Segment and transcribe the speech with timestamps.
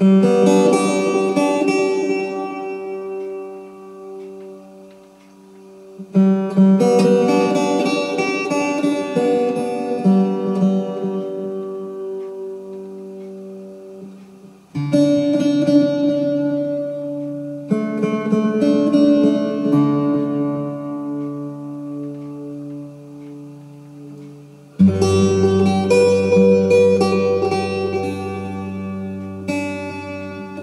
[0.00, 0.57] Música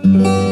[0.05, 0.44] Mm-hmm.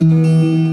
[0.00, 0.63] Música